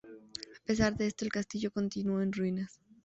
A 0.57 0.65
pesar 0.65 0.97
de 0.97 1.05
esto, 1.05 1.25
el 1.25 1.31
castillo 1.31 1.69
continuó 1.69 2.21
en 2.23 2.33
ruinas. 2.33 2.79